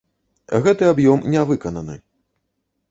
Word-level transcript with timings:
Гэты 0.63 0.83
аб'ём 0.93 1.19
не 1.37 1.41
выкананы. 1.51 1.97